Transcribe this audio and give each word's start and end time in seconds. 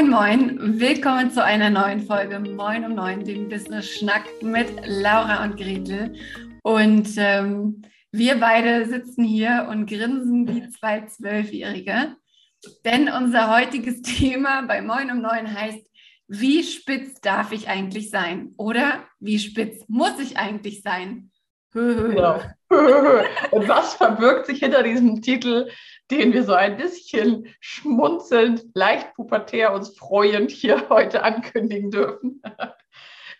Moin, 0.00 0.08
moin. 0.08 0.80
Willkommen 0.80 1.30
zu 1.30 1.44
einer 1.44 1.68
neuen 1.68 2.00
Folge 2.00 2.38
Moin 2.38 2.86
um 2.86 2.94
Neun, 2.94 3.22
dem 3.22 3.50
Business 3.50 3.86
Schnack 3.86 4.24
mit 4.40 4.72
Laura 4.86 5.44
und 5.44 5.58
Gretel. 5.58 6.14
Und 6.62 7.10
ähm, 7.18 7.82
wir 8.10 8.40
beide 8.40 8.86
sitzen 8.86 9.24
hier 9.24 9.66
und 9.68 9.90
grinsen 9.90 10.48
wie 10.48 10.70
zwei 10.70 11.04
Zwölfjährige. 11.04 12.16
Denn 12.86 13.10
unser 13.10 13.54
heutiges 13.54 14.00
Thema 14.18 14.62
bei 14.62 14.80
Moin 14.80 15.10
um 15.10 15.20
Neun 15.20 15.54
heißt, 15.54 15.86
wie 16.28 16.62
spitz 16.62 17.20
darf 17.20 17.52
ich 17.52 17.68
eigentlich 17.68 18.08
sein? 18.08 18.54
Oder 18.56 19.04
wie 19.18 19.38
spitz 19.38 19.84
muss 19.86 20.18
ich 20.18 20.38
eigentlich 20.38 20.80
sein? 20.80 21.30
Genau. 21.74 22.40
Und 22.70 23.68
was 23.68 23.94
verbirgt 23.96 24.46
sich 24.46 24.60
hinter 24.60 24.82
diesem 24.82 25.20
Titel, 25.20 25.68
den 26.10 26.32
wir 26.32 26.44
so 26.44 26.54
ein 26.54 26.76
bisschen 26.76 27.54
schmunzelnd, 27.60 28.64
leicht 28.74 29.14
pubertär 29.14 29.72
uns 29.72 29.96
freuend 29.96 30.50
hier 30.50 30.88
heute 30.90 31.22
ankündigen 31.22 31.90
dürfen? 31.90 32.42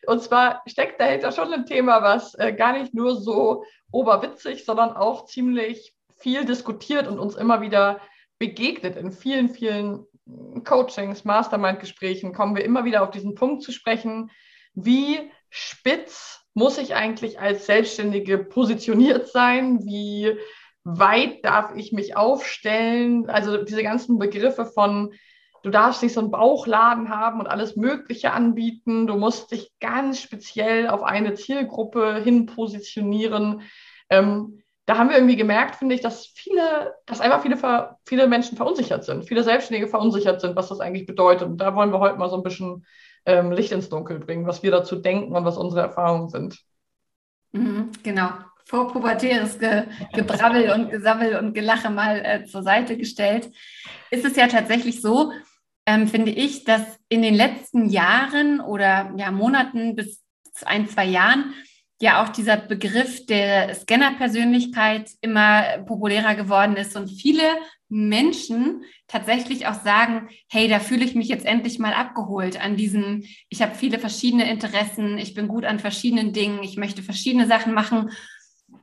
Und 0.06 0.22
zwar 0.22 0.62
steckt 0.66 1.00
dahinter 1.00 1.32
schon 1.32 1.52
ein 1.52 1.66
Thema, 1.66 2.02
was 2.02 2.34
äh, 2.34 2.52
gar 2.52 2.72
nicht 2.72 2.94
nur 2.94 3.16
so 3.16 3.64
oberwitzig, 3.90 4.64
sondern 4.64 4.92
auch 4.92 5.26
ziemlich 5.26 5.94
viel 6.16 6.44
diskutiert 6.44 7.06
und 7.06 7.18
uns 7.18 7.36
immer 7.36 7.60
wieder 7.60 8.00
begegnet. 8.38 8.96
In 8.96 9.12
vielen, 9.12 9.50
vielen 9.50 10.06
Coachings, 10.64 11.24
Mastermind-Gesprächen 11.24 12.32
kommen 12.32 12.56
wir 12.56 12.64
immer 12.64 12.84
wieder 12.84 13.02
auf 13.02 13.10
diesen 13.10 13.34
Punkt 13.34 13.62
zu 13.62 13.72
sprechen, 13.72 14.30
wie 14.74 15.30
spitz 15.50 16.40
muss 16.54 16.78
ich 16.78 16.94
eigentlich 16.94 17.40
als 17.40 17.66
Selbstständige 17.66 18.38
positioniert 18.38 19.28
sein? 19.28 19.84
Wie 19.84 20.36
weit 20.84 21.44
darf 21.44 21.74
ich 21.76 21.92
mich 21.92 22.16
aufstellen? 22.16 23.28
Also 23.28 23.62
diese 23.64 23.82
ganzen 23.82 24.18
Begriffe 24.18 24.64
von, 24.64 25.12
du 25.62 25.70
darfst 25.70 26.02
nicht 26.02 26.14
so 26.14 26.20
einen 26.20 26.30
Bauchladen 26.30 27.08
haben 27.10 27.40
und 27.40 27.46
alles 27.46 27.76
Mögliche 27.76 28.32
anbieten. 28.32 29.06
Du 29.06 29.16
musst 29.16 29.50
dich 29.52 29.72
ganz 29.80 30.20
speziell 30.20 30.88
auf 30.88 31.02
eine 31.02 31.34
Zielgruppe 31.34 32.16
hin 32.22 32.46
positionieren. 32.46 33.62
Ähm, 34.08 34.62
da 34.86 34.98
haben 34.98 35.08
wir 35.08 35.16
irgendwie 35.16 35.36
gemerkt, 35.36 35.76
finde 35.76 35.94
ich, 35.94 36.00
dass 36.00 36.26
viele, 36.26 36.94
dass 37.06 37.20
einfach 37.20 37.42
viele, 37.42 37.56
viele 38.06 38.26
Menschen 38.26 38.56
verunsichert 38.56 39.04
sind, 39.04 39.24
viele 39.24 39.44
Selbstständige 39.44 39.88
verunsichert 39.88 40.40
sind, 40.40 40.56
was 40.56 40.68
das 40.68 40.80
eigentlich 40.80 41.06
bedeutet. 41.06 41.46
Und 41.46 41.58
da 41.58 41.76
wollen 41.76 41.92
wir 41.92 42.00
heute 42.00 42.18
mal 42.18 42.28
so 42.28 42.36
ein 42.36 42.42
bisschen 42.42 42.84
ähm, 43.24 43.52
Licht 43.52 43.70
ins 43.70 43.88
Dunkel 43.88 44.18
bringen, 44.18 44.46
was 44.46 44.62
wir 44.62 44.70
dazu 44.70 44.96
denken 44.96 45.36
und 45.36 45.44
was 45.44 45.58
unsere 45.58 45.82
Erfahrungen 45.82 46.28
sind. 46.28 46.58
Mhm, 47.52 47.90
genau. 48.02 48.30
Vorpubertäres 48.66 49.58
Ge 49.58 49.84
Gebrabbel 50.12 50.70
und 50.70 50.90
Gesammel 50.90 51.36
und 51.36 51.54
Gelache 51.54 51.90
mal 51.90 52.24
äh, 52.24 52.44
zur 52.44 52.62
Seite 52.62 52.96
gestellt, 52.96 53.50
ist 54.10 54.24
es 54.24 54.36
ja 54.36 54.46
tatsächlich 54.46 55.00
so, 55.00 55.32
ähm, 55.86 56.08
finde 56.08 56.30
ich, 56.30 56.64
dass 56.64 56.82
in 57.08 57.22
den 57.22 57.34
letzten 57.34 57.88
Jahren 57.88 58.60
oder 58.60 59.12
ja, 59.16 59.30
Monaten 59.30 59.96
bis 59.96 60.22
ein, 60.64 60.88
zwei 60.88 61.06
Jahren 61.06 61.54
ja 62.00 62.22
auch 62.22 62.30
dieser 62.30 62.56
Begriff 62.56 63.26
der 63.26 63.74
Scanner-Persönlichkeit 63.74 65.10
immer 65.20 65.78
populärer 65.86 66.34
geworden 66.34 66.76
ist 66.76 66.96
und 66.96 67.08
viele 67.08 67.42
Menschen 67.90 68.84
tatsächlich 69.08 69.66
auch 69.66 69.82
sagen, 69.82 70.28
hey, 70.48 70.68
da 70.68 70.78
fühle 70.78 71.04
ich 71.04 71.14
mich 71.14 71.28
jetzt 71.28 71.44
endlich 71.44 71.78
mal 71.78 71.92
abgeholt 71.92 72.62
an 72.62 72.76
diesen, 72.76 73.26
ich 73.48 73.60
habe 73.60 73.74
viele 73.74 73.98
verschiedene 73.98 74.48
Interessen, 74.50 75.18
ich 75.18 75.34
bin 75.34 75.48
gut 75.48 75.64
an 75.64 75.78
verschiedenen 75.78 76.32
Dingen, 76.32 76.62
ich 76.62 76.76
möchte 76.76 77.02
verschiedene 77.02 77.46
Sachen 77.46 77.74
machen. 77.74 78.10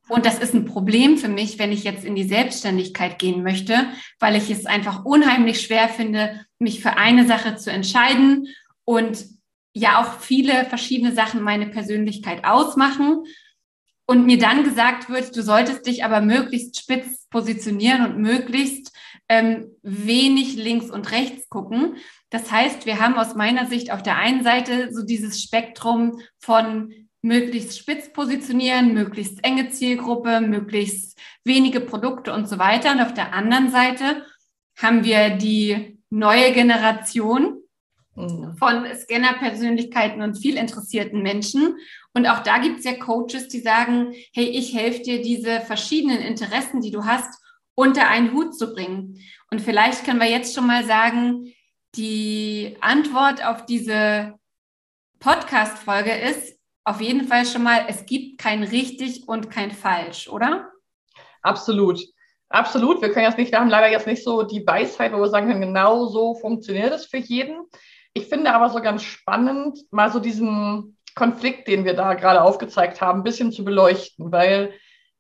Und 0.09 0.25
das 0.25 0.39
ist 0.39 0.53
ein 0.53 0.65
Problem 0.65 1.17
für 1.17 1.27
mich, 1.27 1.59
wenn 1.59 1.71
ich 1.71 1.83
jetzt 1.83 2.05
in 2.05 2.15
die 2.15 2.23
Selbstständigkeit 2.23 3.19
gehen 3.19 3.43
möchte, 3.43 3.87
weil 4.19 4.35
ich 4.35 4.49
es 4.49 4.65
einfach 4.65 5.03
unheimlich 5.05 5.61
schwer 5.61 5.89
finde, 5.89 6.45
mich 6.59 6.81
für 6.81 6.97
eine 6.97 7.27
Sache 7.27 7.57
zu 7.57 7.71
entscheiden 7.71 8.47
und 8.85 9.25
ja 9.73 10.01
auch 10.01 10.19
viele 10.19 10.65
verschiedene 10.65 11.13
Sachen 11.13 11.41
meine 11.41 11.67
Persönlichkeit 11.67 12.45
ausmachen 12.45 13.23
und 14.05 14.25
mir 14.25 14.37
dann 14.37 14.63
gesagt 14.63 15.09
wird, 15.09 15.35
du 15.35 15.43
solltest 15.43 15.85
dich 15.85 16.03
aber 16.05 16.21
möglichst 16.21 16.79
spitz 16.79 17.27
positionieren 17.29 18.05
und 18.05 18.21
möglichst 18.21 18.95
ähm, 19.27 19.71
wenig 19.83 20.55
links 20.55 20.89
und 20.89 21.11
rechts 21.11 21.49
gucken. 21.49 21.97
Das 22.29 22.49
heißt, 22.49 22.85
wir 22.85 22.99
haben 22.99 23.15
aus 23.15 23.35
meiner 23.35 23.65
Sicht 23.65 23.91
auf 23.91 24.01
der 24.01 24.17
einen 24.17 24.43
Seite 24.43 24.93
so 24.93 25.03
dieses 25.03 25.41
Spektrum 25.41 26.21
von 26.39 27.06
möglichst 27.27 27.77
spitz 27.77 28.11
positionieren, 28.11 28.93
möglichst 28.93 29.43
enge 29.43 29.69
Zielgruppe, 29.69 30.41
möglichst 30.41 31.17
wenige 31.43 31.79
Produkte 31.79 32.33
und 32.33 32.47
so 32.47 32.57
weiter. 32.57 32.91
Und 32.91 33.01
auf 33.01 33.13
der 33.13 33.33
anderen 33.33 33.69
Seite 33.69 34.25
haben 34.77 35.03
wir 35.03 35.31
die 35.31 35.99
neue 36.09 36.51
Generation, 36.53 37.57
Mhm. 38.17 38.57
von 38.57 38.85
Scanner-Persönlichkeiten 38.95 40.21
und 40.21 40.39
viel 40.39 40.57
interessierten 40.57 41.21
Menschen. 41.21 41.77
Und 42.13 42.25
auch 42.25 42.39
da 42.39 42.57
gibt 42.57 42.79
es 42.79 42.85
ja 42.85 42.95
Coaches, 42.95 43.47
die 43.47 43.59
sagen, 43.59 44.13
hey, 44.33 44.45
ich 44.45 44.75
helfe 44.75 45.03
dir, 45.03 45.21
diese 45.21 45.61
verschiedenen 45.61 46.19
Interessen, 46.19 46.81
die 46.81 46.89
du 46.89 47.05
hast, 47.05 47.39
unter 47.75 48.07
einen 48.07 48.33
Hut 48.33 48.57
zu 48.57 48.73
bringen. 48.73 49.19
Und 49.51 49.61
vielleicht 49.61 50.03
können 50.03 50.19
wir 50.19 50.29
jetzt 50.29 50.55
schon 50.55 50.65
mal 50.65 50.83
sagen, 50.83 51.53
die 51.95 52.75
Antwort 52.81 53.45
auf 53.45 53.65
diese 53.65 54.33
Podcast-Folge 55.19 56.11
ist 56.11 56.56
auf 56.87 57.01
jeden 57.01 57.27
Fall 57.27 57.45
schon 57.45 57.63
mal, 57.63 57.85
es 57.89 58.05
gibt 58.05 58.39
kein 58.39 58.63
richtig 58.63 59.27
und 59.27 59.51
kein 59.51 59.71
falsch, 59.71 60.29
oder? 60.29 60.71
Absolut. 61.41 61.99
Absolut. 62.47 63.01
Wir 63.01 63.11
können 63.11 63.25
jetzt 63.25 63.37
nicht, 63.37 63.51
wir 63.51 63.59
haben 63.59 63.69
leider 63.69 63.91
jetzt 63.91 64.07
nicht 64.07 64.23
so 64.23 64.43
die 64.43 64.65
Weisheit, 64.65 65.11
wo 65.11 65.17
wir 65.17 65.27
sagen 65.27 65.47
können, 65.47 65.59
genau 65.59 66.05
so 66.05 66.35
funktioniert 66.35 66.93
es 66.93 67.05
für 67.05 67.17
jeden. 67.17 67.65
Ich 68.13 68.27
finde 68.27 68.53
aber 68.53 68.69
so 68.69 68.81
ganz 68.81 69.03
spannend, 69.03 69.79
mal 69.91 70.09
so 70.09 70.19
diesen 70.19 70.97
Konflikt, 71.13 71.67
den 71.67 71.83
wir 71.83 71.93
da 71.93 72.13
gerade 72.13 72.41
aufgezeigt 72.41 73.01
haben, 73.01 73.19
ein 73.19 73.23
bisschen 73.23 73.51
zu 73.51 73.65
beleuchten, 73.65 74.31
weil 74.31 74.73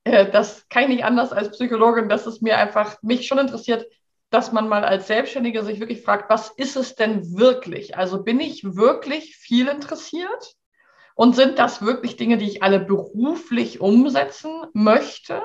äh, 0.05 0.31
das 0.31 0.69
kann 0.69 0.83
ich 0.83 0.89
nicht 0.89 1.03
anders 1.03 1.33
als 1.33 1.51
Psychologin, 1.51 2.07
dass 2.07 2.27
es 2.27 2.39
mir 2.39 2.57
einfach 2.57 2.95
mich 3.03 3.27
schon 3.27 3.39
interessiert, 3.39 3.85
dass 4.29 4.53
man 4.53 4.69
mal 4.69 4.85
als 4.85 5.07
Selbstständige 5.07 5.63
sich 5.63 5.81
wirklich 5.81 6.01
fragt, 6.01 6.29
was 6.29 6.49
ist 6.51 6.77
es 6.77 6.95
denn 6.95 7.37
wirklich? 7.37 7.97
Also 7.97 8.23
bin 8.23 8.39
ich 8.39 8.63
wirklich 8.63 9.35
viel 9.35 9.67
interessiert? 9.67 10.56
Und 11.17 11.35
sind 11.35 11.57
das 11.57 11.81
wirklich 11.81 12.15
Dinge, 12.15 12.37
die 12.37 12.45
ich 12.45 12.61
alle 12.61 12.79
beruflich 12.79 13.81
umsetzen 13.81 14.51
möchte? 14.73 15.41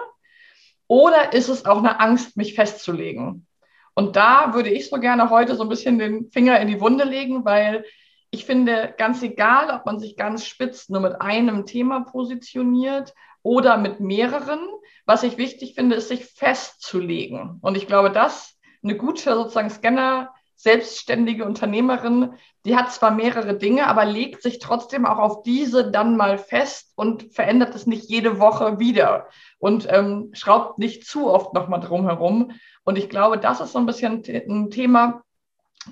Oder 0.86 1.32
ist 1.32 1.48
es 1.48 1.64
auch 1.64 1.78
eine 1.78 1.98
Angst, 1.98 2.36
mich 2.36 2.54
festzulegen? 2.54 3.46
Und 3.94 4.14
da 4.16 4.52
würde 4.52 4.68
ich 4.68 4.90
so 4.90 5.00
gerne 5.00 5.30
heute 5.30 5.56
so 5.56 5.62
ein 5.62 5.70
bisschen 5.70 5.98
den 5.98 6.30
Finger 6.30 6.60
in 6.60 6.68
die 6.68 6.78
Wunde 6.78 7.04
legen, 7.04 7.46
weil 7.46 7.86
ich 8.30 8.44
finde, 8.44 8.94
ganz 8.98 9.22
egal, 9.22 9.70
ob 9.74 9.86
man 9.86 9.98
sich 9.98 10.14
ganz 10.14 10.44
spitz 10.44 10.90
nur 10.90 11.00
mit 11.00 11.22
einem 11.22 11.64
Thema 11.64 12.00
positioniert 12.00 13.14
oder 13.42 13.78
mit 13.78 13.98
mehreren, 13.98 14.60
was 15.06 15.22
ich 15.22 15.38
wichtig 15.38 15.74
finde, 15.74 15.96
ist, 15.96 16.08
sich 16.08 16.26
festzulegen. 16.26 17.60
Und 17.62 17.78
ich 17.78 17.86
glaube, 17.86 18.10
dass 18.10 18.58
eine 18.82 18.98
gute 18.98 19.34
sozusagen 19.34 19.70
Scanner, 19.70 20.34
selbstständige 20.62 21.44
Unternehmerin, 21.44 22.34
die 22.64 22.76
hat 22.76 22.92
zwar 22.92 23.10
mehrere 23.10 23.58
Dinge, 23.58 23.88
aber 23.88 24.04
legt 24.04 24.42
sich 24.42 24.60
trotzdem 24.60 25.06
auch 25.06 25.18
auf 25.18 25.42
diese 25.42 25.90
dann 25.90 26.16
mal 26.16 26.38
fest 26.38 26.92
und 26.94 27.34
verändert 27.34 27.74
es 27.74 27.88
nicht 27.88 28.08
jede 28.08 28.38
Woche 28.38 28.78
wieder 28.78 29.26
und 29.58 29.88
ähm, 29.90 30.30
schraubt 30.34 30.78
nicht 30.78 31.04
zu 31.04 31.28
oft 31.28 31.52
nochmal 31.52 31.80
drum 31.80 32.06
herum. 32.06 32.52
Und 32.84 32.96
ich 32.96 33.08
glaube, 33.08 33.38
das 33.38 33.60
ist 33.60 33.72
so 33.72 33.80
ein 33.80 33.86
bisschen 33.86 34.22
ein 34.24 34.70
Thema, 34.70 35.24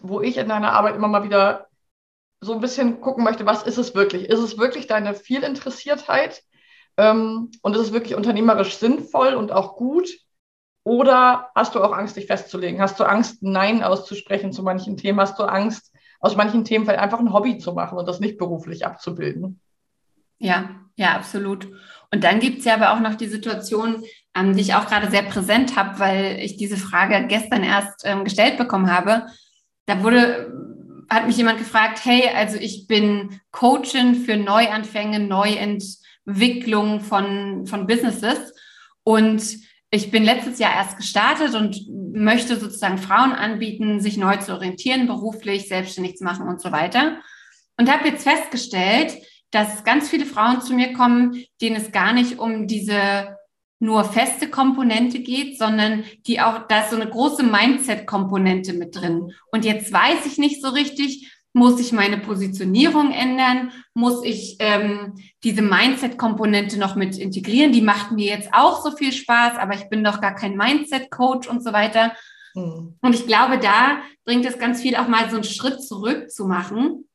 wo 0.02 0.20
ich 0.20 0.36
in 0.36 0.46
meiner 0.46 0.72
Arbeit 0.72 0.94
immer 0.94 1.08
mal 1.08 1.24
wieder 1.24 1.66
so 2.40 2.54
ein 2.54 2.60
bisschen 2.60 3.00
gucken 3.00 3.24
möchte, 3.24 3.46
was 3.46 3.64
ist 3.64 3.76
es 3.76 3.96
wirklich? 3.96 4.28
Ist 4.28 4.38
es 4.38 4.56
wirklich 4.56 4.86
deine 4.86 5.14
Vielinteressiertheit? 5.14 6.44
Ähm, 6.96 7.50
und 7.62 7.74
ist 7.74 7.82
es 7.82 7.92
wirklich 7.92 8.14
unternehmerisch 8.14 8.76
sinnvoll 8.76 9.34
und 9.34 9.50
auch 9.50 9.74
gut? 9.74 10.08
Oder 10.84 11.50
hast 11.54 11.74
du 11.74 11.82
auch 11.82 11.92
Angst, 11.92 12.16
dich 12.16 12.26
festzulegen? 12.26 12.80
Hast 12.80 12.98
du 12.98 13.04
Angst, 13.04 13.42
Nein 13.42 13.82
auszusprechen 13.82 14.52
zu 14.52 14.62
manchen 14.62 14.96
Themen? 14.96 15.20
Hast 15.20 15.38
du 15.38 15.44
Angst, 15.44 15.92
aus 16.20 16.36
manchen 16.36 16.64
Themen 16.64 16.84
vielleicht 16.84 17.00
einfach 17.00 17.18
ein 17.18 17.32
Hobby 17.32 17.58
zu 17.58 17.72
machen 17.72 17.98
und 17.98 18.06
das 18.06 18.20
nicht 18.20 18.38
beruflich 18.38 18.86
abzubilden? 18.86 19.60
Ja, 20.38 20.70
ja, 20.96 21.14
absolut. 21.14 21.68
Und 22.10 22.24
dann 22.24 22.40
gibt 22.40 22.60
es 22.60 22.64
ja 22.64 22.74
aber 22.74 22.92
auch 22.92 23.00
noch 23.00 23.14
die 23.14 23.28
Situation, 23.28 24.02
ähm, 24.34 24.54
die 24.54 24.62
ich 24.62 24.74
auch 24.74 24.86
gerade 24.86 25.10
sehr 25.10 25.22
präsent 25.22 25.76
habe, 25.76 25.98
weil 25.98 26.38
ich 26.40 26.56
diese 26.56 26.76
Frage 26.76 27.26
gestern 27.26 27.62
erst 27.62 28.02
ähm, 28.04 28.24
gestellt 28.24 28.56
bekommen 28.56 28.90
habe. 28.90 29.26
Da 29.86 30.02
wurde, 30.02 30.52
hat 31.10 31.26
mich 31.26 31.36
jemand 31.36 31.58
gefragt, 31.58 32.00
hey, 32.04 32.28
also 32.34 32.56
ich 32.56 32.86
bin 32.86 33.40
Coachin 33.50 34.14
für 34.14 34.36
Neuanfänge, 34.36 35.20
Neuentwicklung 35.20 37.00
von, 37.00 37.66
von 37.66 37.86
Businesses 37.86 38.54
und 39.04 39.42
ich 39.90 40.10
bin 40.10 40.22
letztes 40.22 40.58
Jahr 40.58 40.74
erst 40.74 40.96
gestartet 40.96 41.54
und 41.54 41.88
möchte 42.12 42.56
sozusagen 42.56 42.98
Frauen 42.98 43.32
anbieten, 43.32 44.00
sich 44.00 44.16
neu 44.16 44.36
zu 44.36 44.52
orientieren, 44.52 45.06
beruflich, 45.06 45.68
selbstständig 45.68 46.16
zu 46.16 46.24
machen 46.24 46.48
und 46.48 46.60
so 46.60 46.70
weiter. 46.70 47.18
Und 47.76 47.90
habe 47.90 48.08
jetzt 48.08 48.24
festgestellt, 48.24 49.16
dass 49.50 49.82
ganz 49.82 50.08
viele 50.08 50.26
Frauen 50.26 50.60
zu 50.60 50.74
mir 50.74 50.92
kommen, 50.92 51.44
denen 51.60 51.76
es 51.76 51.90
gar 51.90 52.12
nicht 52.12 52.38
um 52.38 52.68
diese 52.68 53.36
nur 53.80 54.04
feste 54.04 54.48
Komponente 54.48 55.20
geht, 55.20 55.58
sondern 55.58 56.04
die 56.26 56.40
auch, 56.40 56.68
da 56.68 56.82
ist 56.82 56.90
so 56.90 56.96
eine 56.96 57.08
große 57.08 57.42
Mindset-Komponente 57.42 58.74
mit 58.74 58.94
drin. 58.94 59.32
Und 59.50 59.64
jetzt 59.64 59.90
weiß 59.90 60.26
ich 60.26 60.36
nicht 60.36 60.62
so 60.62 60.68
richtig, 60.68 61.32
muss 61.52 61.80
ich 61.80 61.92
meine 61.92 62.18
Positionierung 62.18 63.12
ändern? 63.12 63.72
Muss 63.94 64.24
ich 64.24 64.56
ähm, 64.60 65.14
diese 65.42 65.62
Mindset-Komponente 65.62 66.78
noch 66.78 66.94
mit 66.94 67.18
integrieren? 67.18 67.72
Die 67.72 67.82
macht 67.82 68.12
mir 68.12 68.26
jetzt 68.26 68.50
auch 68.52 68.84
so 68.84 68.96
viel 68.96 69.12
Spaß, 69.12 69.58
aber 69.58 69.74
ich 69.74 69.88
bin 69.88 70.04
doch 70.04 70.20
gar 70.20 70.34
kein 70.34 70.56
Mindset-Coach 70.56 71.48
und 71.48 71.64
so 71.64 71.72
weiter. 71.72 72.12
Mhm. 72.54 72.96
Und 73.00 73.14
ich 73.14 73.26
glaube, 73.26 73.58
da 73.58 74.00
bringt 74.24 74.46
es 74.46 74.58
ganz 74.58 74.80
viel 74.80 74.96
auch 74.96 75.08
mal 75.08 75.28
so 75.28 75.36
einen 75.36 75.44
Schritt 75.44 75.82
zurück 75.82 76.30
zu 76.30 76.46
machen 76.46 77.08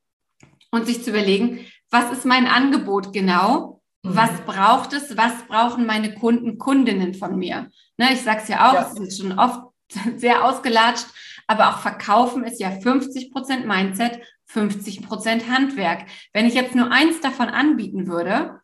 und 0.72 0.86
sich 0.86 1.04
zu 1.04 1.12
überlegen, 1.12 1.66
was 1.90 2.12
ist 2.12 2.26
mein 2.26 2.48
Angebot 2.48 3.14
genau? 3.14 3.82
Mhm. 4.04 4.16
Was 4.16 4.42
braucht 4.42 4.94
es? 4.94 5.16
Was 5.18 5.48
brauchen 5.48 5.86
meine 5.86 6.14
Kunden, 6.14 6.58
Kundinnen 6.58 7.14
von 7.14 7.38
mir? 7.38 7.70
Ne, 7.98 8.14
ich 8.14 8.22
sage 8.22 8.42
es 8.44 8.50
ja 8.50 8.70
auch, 8.70 8.92
es 8.92 8.98
ja. 8.98 9.04
ist 9.06 9.20
schon 9.20 9.40
oft 9.40 9.62
sehr 10.18 10.44
ausgelatscht, 10.44 11.08
aber 11.48 11.70
auch 11.70 11.80
Verkaufen 11.80 12.44
ist 12.44 12.60
ja 12.60 12.72
50 12.72 13.32
Prozent 13.32 13.66
Mindset, 13.66 14.20
50 14.46 15.04
Prozent 15.04 15.50
Handwerk. 15.50 16.06
Wenn 16.34 16.46
ich 16.46 16.54
jetzt 16.54 16.76
nur 16.76 16.92
eins 16.92 17.22
davon 17.22 17.50
anbieten 17.50 18.08
würde, 18.08 18.62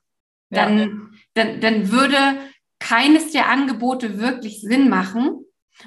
dann, 0.49 0.79
ja. 0.79 0.87
dann, 1.33 1.61
dann 1.61 1.91
würde 1.91 2.17
keines 2.79 3.31
der 3.31 3.49
Angebote 3.49 4.19
wirklich 4.19 4.61
Sinn 4.61 4.89
machen. 4.89 5.45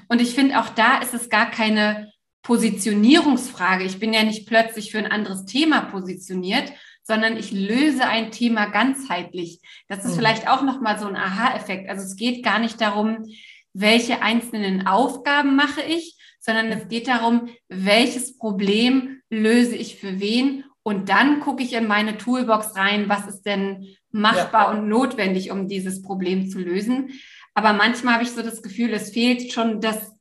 Und 0.08 0.20
ich 0.20 0.34
finde, 0.34 0.60
auch 0.60 0.70
da 0.70 0.98
ist 0.98 1.14
es 1.14 1.28
gar 1.28 1.50
keine 1.50 2.12
Positionierungsfrage. 2.42 3.84
Ich 3.84 3.98
bin 3.98 4.12
ja 4.12 4.22
nicht 4.22 4.46
plötzlich 4.46 4.90
für 4.90 4.98
ein 4.98 5.10
anderes 5.10 5.44
Thema 5.44 5.82
positioniert, 5.82 6.72
sondern 7.02 7.36
ich 7.36 7.52
löse 7.52 8.06
ein 8.06 8.30
Thema 8.30 8.66
ganzheitlich. 8.66 9.60
Das 9.88 10.04
ist 10.04 10.12
mhm. 10.12 10.16
vielleicht 10.16 10.48
auch 10.48 10.62
nochmal 10.62 10.98
so 10.98 11.06
ein 11.06 11.16
Aha-Effekt. 11.16 11.88
Also 11.88 12.04
es 12.04 12.16
geht 12.16 12.42
gar 12.44 12.58
nicht 12.58 12.80
darum, 12.80 13.24
welche 13.72 14.22
einzelnen 14.22 14.86
Aufgaben 14.86 15.56
mache 15.56 15.82
ich, 15.82 16.16
sondern 16.44 16.66
es 16.72 16.88
geht 16.88 17.08
darum, 17.08 17.48
welches 17.68 18.36
Problem 18.36 19.20
löse 19.30 19.76
ich 19.76 19.96
für 19.96 20.20
wen 20.20 20.64
und 20.82 21.08
dann 21.08 21.40
gucke 21.40 21.62
ich 21.62 21.72
in 21.72 21.86
meine 21.86 22.18
Toolbox 22.18 22.76
rein, 22.76 23.08
was 23.08 23.26
ist 23.26 23.42
denn 23.42 23.96
machbar 24.10 24.70
ja. 24.72 24.78
und 24.78 24.88
notwendig, 24.88 25.50
um 25.50 25.66
dieses 25.66 26.02
Problem 26.02 26.50
zu 26.50 26.58
lösen. 26.58 27.12
Aber 27.54 27.72
manchmal 27.72 28.14
habe 28.14 28.24
ich 28.24 28.32
so 28.32 28.42
das 28.42 28.62
Gefühl, 28.62 28.92
es 28.92 29.10
fehlt 29.10 29.50
schon 29.50 29.80
das 29.80 30.12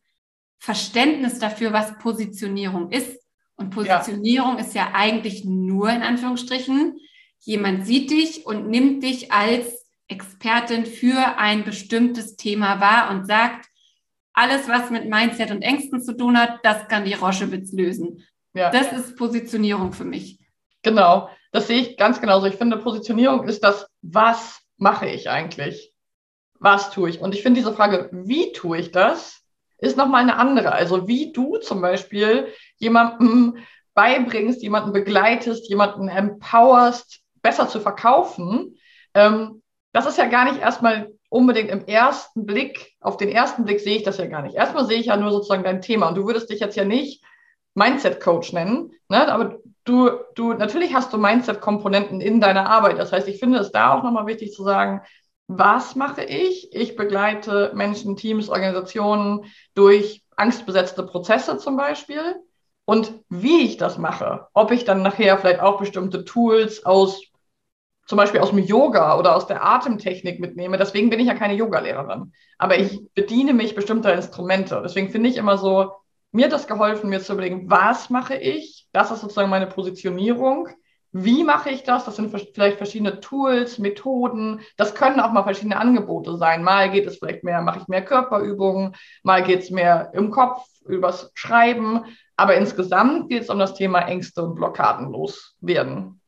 Verständnis 0.60 1.40
dafür, 1.40 1.74
was 1.74 1.98
Positionierung 2.00 2.92
ist. 2.92 3.20
Und 3.56 3.72
Positionierung 3.72 4.58
ja. 4.58 4.64
ist 4.64 4.74
ja 4.74 4.92
eigentlich 4.94 5.44
nur 5.44 5.90
in 5.90 6.02
Anführungsstrichen, 6.02 6.98
jemand 7.42 7.86
sieht 7.86 8.10
dich 8.10 8.46
und 8.46 8.70
nimmt 8.70 9.04
dich 9.04 9.34
als 9.34 9.86
Expertin 10.08 10.86
für 10.86 11.38
ein 11.38 11.66
bestimmtes 11.66 12.38
Thema 12.38 12.80
wahr 12.80 13.12
und 13.12 13.28
sagt, 13.28 13.68
alles, 14.33 14.68
was 14.68 14.89
mit 14.89 15.09
Mindset 15.09 15.51
und 15.51 15.62
Ängsten 15.62 16.01
zu 16.01 16.18
tun 16.18 16.38
hat, 16.38 16.59
das 16.63 16.88
kann 16.88 17.06
die 17.06 17.13
Roschewitz 17.13 17.71
lösen. 17.71 18.24
Ja. 18.53 18.69
Das 18.69 18.91
ist 18.91 19.15
Positionierung 19.15 19.94
für 19.94 20.06
mich. 20.06 20.39
Genau, 20.81 21.30
das 21.51 21.68
sehe 21.68 21.80
ich 21.80 21.97
ganz 21.97 22.19
genauso. 22.19 22.47
Ich 22.47 22.56
finde, 22.56 22.77
Positionierung 22.77 23.47
ist 23.47 23.63
das, 23.63 23.88
was 24.01 24.62
mache 24.77 25.07
ich 25.07 25.30
eigentlich? 25.30 25.94
Was 26.59 26.91
tue 26.91 27.09
ich? 27.09 27.19
Und 27.19 27.35
ich 27.35 27.41
finde 27.41 27.59
diese 27.59 27.74
Frage, 27.74 28.09
wie 28.12 28.51
tue 28.51 28.77
ich 28.77 28.91
das, 28.91 29.41
ist 29.77 29.97
nochmal 29.97 30.21
eine 30.21 30.38
andere. 30.38 30.71
Also 30.71 31.07
wie 31.07 31.31
du 31.31 31.57
zum 31.57 31.81
Beispiel 31.81 32.47
jemandem 32.77 33.57
beibringst, 33.94 34.62
jemanden 34.63 34.94
begleitest, 34.94 35.69
jemanden 35.69 36.07
empowerst, 36.07 37.21
besser 37.41 37.68
zu 37.68 37.79
verkaufen, 37.79 38.77
ähm, 39.13 39.62
das 39.91 40.07
ist 40.07 40.18
ja 40.18 40.25
gar 40.25 40.45
nicht 40.51 40.62
erstmal 40.62 41.12
unbedingt 41.33 41.71
im 41.71 41.85
ersten 41.85 42.45
Blick, 42.45 42.94
auf 43.01 43.18
den 43.18 43.30
ersten 43.30 43.65
Blick 43.65 43.80
sehe 43.80 43.97
ich 43.97 44.03
das 44.03 44.18
ja 44.18 44.27
gar 44.27 44.44
nicht. 44.44 44.56
Erstmal 44.56 44.85
sehe 44.85 45.00
ich 45.00 45.07
ja 45.07 45.18
nur 45.18 45.31
sozusagen 45.31 45.63
dein 45.63 45.81
Thema 45.81 46.07
und 46.07 46.15
du 46.15 46.27
würdest 46.27 46.50
dich 46.50 46.59
jetzt 46.59 46.75
ja 46.77 46.85
nicht 46.85 47.24
Mindset-Coach 47.74 48.53
nennen, 48.53 48.91
ne? 49.09 49.31
aber 49.31 49.57
du, 49.83 50.12
du, 50.35 50.53
natürlich 50.53 50.94
hast 50.94 51.12
du 51.12 51.18
Mindset-Komponenten 51.18 52.21
in 52.21 52.39
deiner 52.39 52.69
Arbeit. 52.69 53.00
Das 53.00 53.12
heißt, 53.12 53.27
ich 53.27 53.39
finde 53.39 53.57
es 53.57 53.71
da 53.71 53.95
auch 53.95 54.03
nochmal 54.03 54.27
wichtig 54.27 54.53
zu 54.53 54.63
sagen, 54.63 55.01
was 55.47 55.95
mache 55.95 56.24
ich? 56.24 56.71
Ich 56.71 56.95
begleite 56.95 57.71
Menschen, 57.74 58.15
Teams, 58.15 58.47
Organisationen 58.47 59.45
durch 59.74 60.24
angstbesetzte 60.36 61.03
Prozesse 61.03 61.57
zum 61.57 61.75
Beispiel. 61.77 62.36
Und 62.86 63.13
wie 63.29 63.62
ich 63.62 63.77
das 63.77 63.97
mache, 63.97 64.47
ob 64.53 64.71
ich 64.71 64.86
dann 64.86 65.01
nachher 65.01 65.38
vielleicht 65.39 65.62
auch 65.62 65.79
bestimmte 65.79 66.25
Tools 66.25 66.86
aus, 66.86 67.21
zum 68.05 68.17
Beispiel 68.17 68.41
aus 68.41 68.50
dem 68.50 68.59
Yoga 68.59 69.17
oder 69.17 69.35
aus 69.35 69.47
der 69.47 69.65
Atemtechnik 69.65 70.39
mitnehme. 70.39 70.77
Deswegen 70.77 71.09
bin 71.09 71.19
ich 71.19 71.27
ja 71.27 71.35
keine 71.35 71.53
Yogalehrerin. 71.53 72.33
Aber 72.57 72.77
ich 72.77 73.00
bediene 73.13 73.53
mich 73.53 73.75
bestimmter 73.75 74.13
Instrumente. 74.13 74.81
Deswegen 74.83 75.09
finde 75.09 75.29
ich 75.29 75.38
immer 75.38 75.57
so, 75.57 75.94
mir 76.31 76.45
hat 76.45 76.53
das 76.53 76.67
geholfen, 76.67 77.09
mir 77.09 77.21
zu 77.21 77.33
überlegen, 77.33 77.69
was 77.69 78.09
mache 78.09 78.35
ich? 78.35 78.88
Das 78.91 79.11
ist 79.11 79.21
sozusagen 79.21 79.50
meine 79.50 79.67
Positionierung. 79.67 80.67
Wie 81.11 81.44
mache 81.44 81.69
ich 81.69 81.83
das? 81.83 82.05
Das 82.05 82.15
sind 82.15 82.31
vielleicht 82.31 82.77
verschiedene 82.77 83.19
Tools, 83.19 83.77
Methoden. 83.77 84.61
Das 84.77 84.95
können 84.95 85.19
auch 85.19 85.31
mal 85.31 85.44
verschiedene 85.44 85.77
Angebote 85.77 86.35
sein. 86.38 86.63
Mal 86.63 86.89
geht 86.89 87.05
es 87.05 87.19
vielleicht 87.19 87.44
mehr, 87.44 87.61
mache 87.61 87.79
ich 87.79 87.88
mehr 87.88 88.03
Körperübungen, 88.03 88.95
mal 89.21 89.44
geht 89.44 89.59
es 89.59 89.69
mehr 89.69 90.09
im 90.15 90.31
Kopf, 90.31 90.65
übers 90.88 91.31
Schreiben. 91.35 92.05
Aber 92.35 92.55
insgesamt 92.55 93.29
geht 93.29 93.44
es 93.44 93.50
um 93.51 93.59
das 93.59 93.75
Thema 93.75 94.00
Ängste 94.00 94.44
und 94.44 94.55
Blockaden 94.55 95.11
loswerden. 95.11 96.19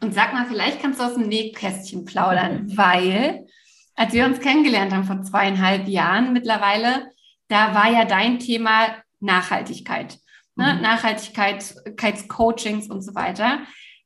Und 0.00 0.14
sag 0.14 0.32
mal, 0.32 0.46
vielleicht 0.46 0.80
kannst 0.80 1.00
du 1.00 1.04
aus 1.04 1.14
dem 1.14 1.28
Nähkästchen 1.28 2.04
plaudern, 2.04 2.76
weil 2.76 3.46
als 3.94 4.12
wir 4.12 4.24
uns 4.24 4.40
kennengelernt 4.40 4.92
haben 4.92 5.04
vor 5.04 5.22
zweieinhalb 5.22 5.86
Jahren 5.86 6.32
mittlerweile, 6.32 7.10
da 7.48 7.74
war 7.74 7.90
ja 7.90 8.04
dein 8.04 8.38
Thema 8.38 8.88
Nachhaltigkeit. 9.20 10.18
Ne? 10.56 10.74
Mhm. 10.74 10.82
Nachhaltigkeitscoachings 10.82 12.88
und 12.88 13.02
so 13.02 13.14
weiter. 13.14 13.60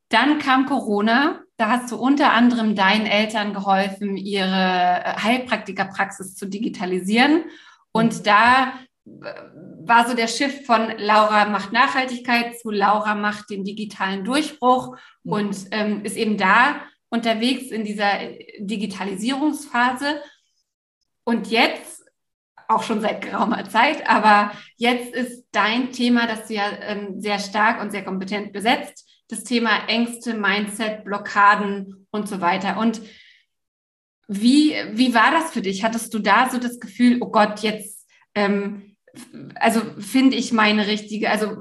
Dann 0.09 0.39
kam 0.39 0.65
Corona. 0.65 1.41
Da 1.57 1.69
hast 1.69 1.91
du 1.91 1.95
unter 1.95 2.33
anderem 2.33 2.75
deinen 2.75 3.05
Eltern 3.05 3.53
geholfen, 3.53 4.17
ihre 4.17 5.15
Heilpraktikerpraxis 5.23 6.35
zu 6.35 6.47
digitalisieren. 6.47 7.45
Und 7.93 8.19
mhm. 8.19 8.23
da 8.23 8.73
war 9.05 10.07
so 10.07 10.15
der 10.15 10.27
Shift 10.27 10.65
von 10.65 10.97
Laura 10.97 11.45
macht 11.45 11.71
Nachhaltigkeit 11.71 12.59
zu 12.59 12.71
Laura 12.71 13.13
macht 13.13 13.49
den 13.51 13.63
digitalen 13.63 14.23
Durchbruch 14.23 14.97
mhm. 15.23 15.31
und 15.31 15.57
ähm, 15.71 16.03
ist 16.03 16.17
eben 16.17 16.37
da 16.37 16.81
unterwegs 17.09 17.71
in 17.71 17.83
dieser 17.85 18.19
Digitalisierungsphase. 18.59 20.21
Und 21.23 21.49
jetzt 21.49 22.03
auch 22.67 22.83
schon 22.83 23.01
seit 23.01 23.21
geraumer 23.21 23.67
Zeit, 23.69 24.07
aber 24.09 24.51
jetzt 24.77 25.13
ist 25.13 25.45
dein 25.51 25.91
Thema, 25.91 26.27
das 26.27 26.47
du 26.47 26.55
ja 26.55 26.63
ähm, 26.81 27.21
sehr 27.21 27.39
stark 27.39 27.81
und 27.81 27.91
sehr 27.91 28.03
kompetent 28.03 28.53
besetzt, 28.53 29.07
das 29.27 29.43
Thema 29.43 29.87
Ängste, 29.87 30.33
Mindset, 30.33 31.03
Blockaden 31.03 32.07
und 32.11 32.27
so 32.27 32.41
weiter. 32.41 32.77
Und 32.77 33.01
wie, 34.27 34.75
wie 34.93 35.13
war 35.13 35.31
das 35.31 35.51
für 35.51 35.61
dich? 35.61 35.83
Hattest 35.83 36.13
du 36.13 36.19
da 36.19 36.49
so 36.49 36.57
das 36.57 36.79
Gefühl, 36.79 37.19
oh 37.21 37.29
Gott, 37.29 37.59
jetzt, 37.59 38.07
ähm, 38.33 38.94
also 39.55 39.81
finde 39.99 40.35
ich 40.35 40.51
meine 40.51 40.87
richtige, 40.87 41.29
also 41.29 41.57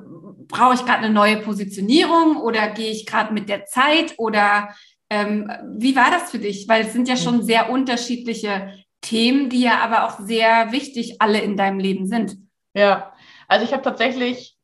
brauche 0.49 0.75
ich 0.75 0.85
gerade 0.85 1.05
eine 1.05 1.11
neue 1.11 1.39
Positionierung 1.39 2.37
oder 2.37 2.69
gehe 2.69 2.91
ich 2.91 3.07
gerade 3.07 3.33
mit 3.33 3.49
der 3.49 3.67
Zeit 3.67 4.15
oder 4.19 4.75
ähm, 5.11 5.51
wie 5.77 5.97
war 5.97 6.11
das 6.11 6.31
für 6.31 6.39
dich? 6.39 6.69
Weil 6.69 6.83
es 6.83 6.93
sind 6.93 7.09
ja 7.09 7.17
schon 7.17 7.43
sehr 7.43 7.71
unterschiedliche 7.71 8.73
Themen, 9.01 9.51
die 9.51 9.61
ja 9.61 9.81
aber 9.81 10.05
auch 10.05 10.19
sehr 10.21 10.73
wichtig 10.73 11.17
alle 11.21 11.41
in 11.41 11.57
deinem 11.57 11.79
Leben 11.79 12.07
sind. 12.07 12.37
Ja, 12.75 13.13
also 13.49 13.65
ich 13.65 13.73
habe 13.73 13.83
tatsächlich, 13.83 14.57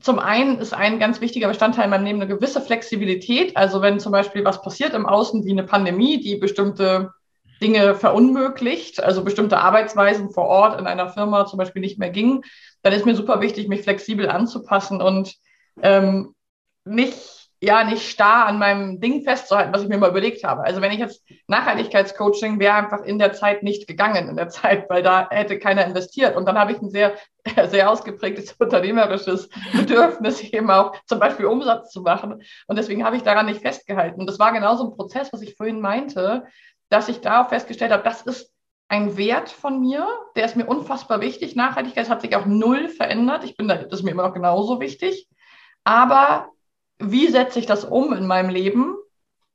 zum 0.00 0.18
einen 0.18 0.58
ist 0.58 0.74
ein 0.74 0.98
ganz 0.98 1.20
wichtiger 1.20 1.48
Bestandteil 1.48 1.84
in 1.84 1.90
meinem 1.90 2.04
Leben 2.04 2.20
eine 2.20 2.34
gewisse 2.34 2.60
Flexibilität. 2.60 3.56
Also 3.56 3.80
wenn 3.80 4.00
zum 4.00 4.12
Beispiel 4.12 4.44
was 4.44 4.60
passiert 4.60 4.92
im 4.92 5.06
Außen 5.06 5.44
wie 5.44 5.52
eine 5.52 5.64
Pandemie, 5.64 6.20
die 6.20 6.36
bestimmte 6.36 7.12
Dinge 7.60 7.94
verunmöglicht, 7.94 9.02
also 9.02 9.24
bestimmte 9.24 9.58
Arbeitsweisen 9.58 10.30
vor 10.30 10.46
Ort 10.46 10.78
in 10.78 10.86
einer 10.86 11.08
Firma 11.08 11.46
zum 11.46 11.58
Beispiel 11.58 11.80
nicht 11.80 11.98
mehr 11.98 12.10
gingen, 12.10 12.42
dann 12.82 12.92
ist 12.92 13.06
mir 13.06 13.16
super 13.16 13.40
wichtig, 13.40 13.68
mich 13.68 13.82
flexibel 13.82 14.28
anzupassen 14.28 15.00
und 15.00 15.34
ähm, 15.82 16.34
nicht 16.84 17.36
ja 17.60 17.84
nicht 17.84 18.08
starr 18.08 18.46
an 18.46 18.58
meinem 18.58 19.00
Ding 19.00 19.22
festzuhalten, 19.22 19.72
was 19.72 19.82
ich 19.82 19.88
mir 19.88 19.96
mal 19.96 20.10
überlegt 20.10 20.44
habe. 20.44 20.62
Also 20.62 20.82
wenn 20.82 20.92
ich 20.92 20.98
jetzt 20.98 21.24
Nachhaltigkeitscoaching 21.48 22.60
wäre 22.60 22.74
einfach 22.74 23.02
in 23.02 23.18
der 23.18 23.32
Zeit 23.32 23.62
nicht 23.62 23.86
gegangen 23.86 24.28
in 24.28 24.36
der 24.36 24.48
Zeit, 24.48 24.90
weil 24.90 25.02
da 25.02 25.28
hätte 25.30 25.58
keiner 25.58 25.86
investiert. 25.86 26.36
Und 26.36 26.46
dann 26.46 26.58
habe 26.58 26.72
ich 26.72 26.82
ein 26.82 26.90
sehr, 26.90 27.14
sehr 27.68 27.90
ausgeprägtes 27.90 28.52
unternehmerisches 28.52 29.48
Bedürfnis, 29.72 30.42
eben 30.52 30.70
auch 30.70 30.94
zum 31.06 31.18
Beispiel 31.18 31.46
Umsatz 31.46 31.90
zu 31.90 32.02
machen. 32.02 32.42
Und 32.66 32.78
deswegen 32.78 33.04
habe 33.04 33.16
ich 33.16 33.22
daran 33.22 33.46
nicht 33.46 33.62
festgehalten. 33.62 34.20
Und 34.20 34.26
das 34.28 34.38
war 34.38 34.52
genauso 34.52 34.84
ein 34.84 34.96
Prozess, 34.96 35.32
was 35.32 35.40
ich 35.40 35.56
vorhin 35.56 35.80
meinte, 35.80 36.44
dass 36.88 37.08
ich 37.08 37.20
da 37.20 37.44
festgestellt 37.44 37.92
habe, 37.92 38.02
das 38.02 38.22
ist 38.22 38.52
ein 38.88 39.16
Wert 39.16 39.50
von 39.50 39.80
mir, 39.80 40.06
der 40.36 40.44
ist 40.44 40.56
mir 40.56 40.66
unfassbar 40.66 41.20
wichtig. 41.20 41.56
Nachhaltigkeit 41.56 42.08
hat 42.08 42.20
sich 42.22 42.36
auch 42.36 42.46
null 42.46 42.88
verändert. 42.88 43.44
Ich 43.44 43.56
bin 43.56 43.66
da, 43.66 43.76
das 43.76 44.00
ist 44.00 44.04
mir 44.04 44.12
immer 44.12 44.26
noch 44.26 44.34
genauso 44.34 44.80
wichtig. 44.80 45.28
Aber 45.82 46.50
wie 46.98 47.26
setze 47.26 47.58
ich 47.58 47.66
das 47.66 47.84
um 47.84 48.12
in 48.12 48.26
meinem 48.26 48.50
Leben? 48.50 48.96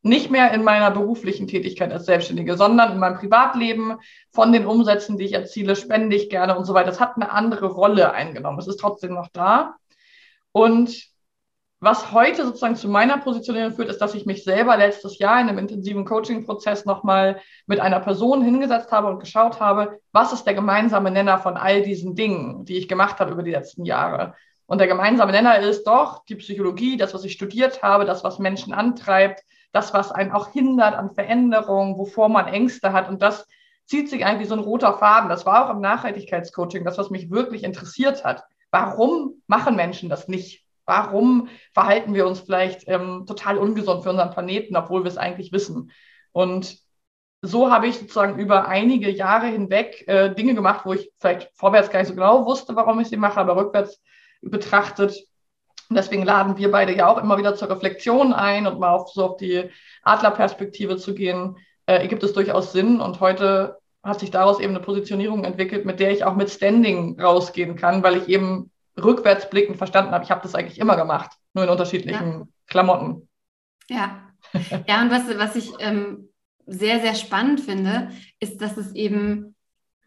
nicht 0.03 0.31
mehr 0.31 0.51
in 0.51 0.63
meiner 0.63 0.91
beruflichen 0.91 1.47
Tätigkeit 1.47 1.91
als 1.91 2.05
Selbstständige, 2.05 2.57
sondern 2.57 2.93
in 2.93 2.99
meinem 2.99 3.17
Privatleben, 3.17 3.99
von 4.31 4.51
den 4.51 4.65
Umsätzen, 4.65 5.17
die 5.17 5.25
ich 5.25 5.33
erziele, 5.33 5.75
spende 5.75 6.15
ich 6.15 6.29
gerne 6.29 6.57
und 6.57 6.65
so 6.65 6.73
weiter. 6.73 6.89
Das 6.89 6.99
hat 6.99 7.15
eine 7.15 7.31
andere 7.31 7.67
Rolle 7.67 8.11
eingenommen. 8.11 8.59
Es 8.59 8.67
ist 8.67 8.79
trotzdem 8.79 9.13
noch 9.13 9.27
da. 9.31 9.75
Und 10.51 11.10
was 11.83 12.11
heute 12.11 12.45
sozusagen 12.45 12.75
zu 12.75 12.87
meiner 12.87 13.17
Positionierung 13.17 13.73
führt, 13.73 13.89
ist, 13.89 13.99
dass 13.99 14.13
ich 14.13 14.27
mich 14.27 14.43
selber 14.43 14.77
letztes 14.77 15.17
Jahr 15.17 15.41
in 15.41 15.49
einem 15.49 15.57
intensiven 15.57 16.05
Coaching-Prozess 16.05 16.85
nochmal 16.85 17.41
mit 17.65 17.79
einer 17.79 17.99
Person 17.99 18.43
hingesetzt 18.43 18.91
habe 18.91 19.07
und 19.07 19.19
geschaut 19.19 19.59
habe, 19.59 19.99
was 20.11 20.31
ist 20.31 20.43
der 20.43 20.53
gemeinsame 20.53 21.09
Nenner 21.09 21.39
von 21.39 21.57
all 21.57 21.81
diesen 21.81 22.13
Dingen, 22.13 22.65
die 22.65 22.77
ich 22.77 22.87
gemacht 22.87 23.19
habe 23.19 23.31
über 23.31 23.41
die 23.41 23.51
letzten 23.51 23.83
Jahre. 23.83 24.35
Und 24.67 24.77
der 24.77 24.87
gemeinsame 24.87 25.31
Nenner 25.31 25.57
ist 25.57 25.85
doch 25.87 26.23
die 26.25 26.35
Psychologie, 26.35 26.97
das, 26.97 27.15
was 27.15 27.25
ich 27.25 27.33
studiert 27.33 27.81
habe, 27.81 28.05
das, 28.05 28.23
was 28.23 28.37
Menschen 28.37 28.73
antreibt, 28.73 29.43
das, 29.71 29.91
was 29.91 30.11
einen 30.11 30.31
auch 30.31 30.53
hindert 30.53 30.93
an 30.93 31.09
Veränderungen, 31.09 31.97
wovor 31.97 32.29
man 32.29 32.45
Ängste 32.45 32.93
hat. 32.93 33.09
Und 33.09 33.23
das 33.23 33.47
zieht 33.87 34.07
sich 34.07 34.23
eigentlich 34.23 34.49
so 34.49 34.55
ein 34.55 34.61
roter 34.61 34.93
Faden. 34.93 35.29
Das 35.29 35.47
war 35.47 35.65
auch 35.65 35.73
im 35.73 35.81
Nachhaltigkeitscoaching 35.81 36.85
das, 36.85 36.99
was 36.99 37.09
mich 37.09 37.31
wirklich 37.31 37.63
interessiert 37.63 38.23
hat. 38.23 38.43
Warum 38.69 39.41
machen 39.47 39.75
Menschen 39.75 40.09
das 40.09 40.27
nicht? 40.27 40.63
Warum 40.85 41.49
verhalten 41.73 42.13
wir 42.13 42.27
uns 42.27 42.41
vielleicht 42.41 42.87
ähm, 42.87 43.25
total 43.27 43.57
ungesund 43.57 44.03
für 44.03 44.09
unseren 44.09 44.31
Planeten, 44.31 44.75
obwohl 44.75 45.03
wir 45.03 45.09
es 45.09 45.17
eigentlich 45.17 45.51
wissen? 45.51 45.91
Und 46.31 46.77
so 47.41 47.71
habe 47.71 47.87
ich 47.87 47.97
sozusagen 47.97 48.39
über 48.39 48.67
einige 48.67 49.09
Jahre 49.09 49.47
hinweg 49.47 50.07
äh, 50.07 50.33
Dinge 50.33 50.53
gemacht, 50.53 50.85
wo 50.85 50.93
ich 50.93 51.11
vielleicht 51.19 51.49
vorwärts 51.55 51.89
gar 51.89 51.99
nicht 51.99 52.09
so 52.09 52.15
genau 52.15 52.45
wusste, 52.45 52.75
warum 52.75 52.99
ich 52.99 53.07
sie 53.07 53.17
mache, 53.17 53.39
aber 53.39 53.55
rückwärts 53.55 53.99
betrachtet. 54.41 55.15
Und 55.89 55.95
deswegen 55.95 56.23
laden 56.23 56.57
wir 56.57 56.71
beide 56.71 56.95
ja 56.95 57.07
auch 57.07 57.17
immer 57.17 57.37
wieder 57.37 57.55
zur 57.55 57.69
Reflexion 57.69 58.33
ein 58.33 58.67
und 58.67 58.79
mal 58.79 58.93
auf, 58.93 59.09
so 59.09 59.25
auf 59.25 59.37
die 59.37 59.69
Adlerperspektive 60.03 60.97
zu 60.97 61.13
gehen, 61.13 61.57
äh, 61.85 62.07
gibt 62.07 62.23
es 62.23 62.33
durchaus 62.33 62.71
Sinn. 62.71 63.01
Und 63.01 63.19
heute 63.19 63.77
hat 64.03 64.19
sich 64.19 64.31
daraus 64.31 64.59
eben 64.59 64.75
eine 64.75 64.83
Positionierung 64.83 65.43
entwickelt, 65.43 65.85
mit 65.85 65.99
der 65.99 66.11
ich 66.11 66.23
auch 66.23 66.35
mit 66.35 66.49
Standing 66.49 67.19
rausgehen 67.19 67.75
kann, 67.75 68.03
weil 68.03 68.17
ich 68.17 68.29
eben 68.29 68.70
rückwärtsblickend 68.97 69.77
verstanden 69.77 70.11
habe, 70.11 70.23
ich 70.23 70.31
habe 70.31 70.41
das 70.41 70.55
eigentlich 70.55 70.79
immer 70.79 70.95
gemacht, 70.95 71.31
nur 71.53 71.63
in 71.63 71.69
unterschiedlichen 71.69 72.31
ja. 72.31 72.47
Klamotten. 72.67 73.27
Ja. 73.89 74.27
Ja, 74.87 75.01
und 75.01 75.11
was, 75.11 75.23
was 75.37 75.55
ich 75.55 75.71
ähm, 75.79 76.29
sehr, 76.65 76.99
sehr 76.99 77.15
spannend 77.15 77.61
finde, 77.61 78.09
ist, 78.39 78.61
dass 78.61 78.77
es 78.77 78.93
eben, 78.95 79.55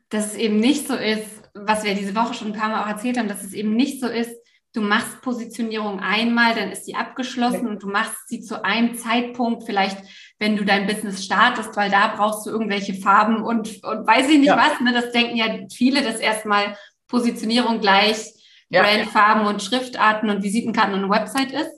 dass 0.09 0.33
es 0.33 0.35
eben 0.37 0.59
nicht 0.59 0.87
so 0.87 0.95
ist, 0.95 1.51
was 1.55 1.85
wir 1.85 1.95
diese 1.95 2.15
Woche 2.15 2.35
schon 2.35 2.49
ein 2.49 2.59
paar 2.59 2.69
Mal 2.69 2.83
auch 2.83 2.89
erzählt 2.89 3.19
haben, 3.19 3.29
dass 3.29 3.45
es 3.45 3.53
eben 3.53 3.75
nicht 3.75 4.01
so 4.01 4.09
ist, 4.09 4.35
du 4.75 4.81
machst 4.81 5.23
Positionierung 5.23 6.01
einmal, 6.01 6.55
dann 6.55 6.73
ist 6.73 6.85
sie 6.85 6.97
abgeschlossen 6.97 7.61
okay. 7.61 7.69
und 7.69 7.83
du 7.83 7.89
machst 7.89 8.29
sie 8.29 8.41
zu 8.41 8.65
einem 8.65 8.97
Zeitpunkt, 8.97 9.65
vielleicht 9.65 9.99
wenn 10.39 10.57
du 10.57 10.65
dein 10.65 10.87
Business 10.87 11.25
startest, 11.25 11.77
weil 11.77 11.91
da 11.91 12.09
brauchst 12.09 12.45
du 12.45 12.51
irgendwelche 12.51 12.95
Farben 12.95 13.43
und, 13.43 13.85
und 13.85 14.07
weiß 14.07 14.29
ich 14.29 14.39
nicht 14.39 14.49
ja. 14.49 14.57
was. 14.57 14.81
Ne? 14.81 14.93
Das 14.93 15.13
denken 15.13 15.37
ja 15.37 15.47
viele, 15.73 16.03
dass 16.03 16.19
erstmal 16.19 16.77
Positionierung 17.07 17.81
gleich 17.81 18.34
ja. 18.75 18.83
Brandfarben 18.83 19.47
und 19.47 19.63
Schriftarten 19.63 20.29
und 20.31 20.43
Visitenkarten 20.43 20.95
und 20.95 21.05
eine 21.05 21.11
Website 21.11 21.53
ist, 21.53 21.71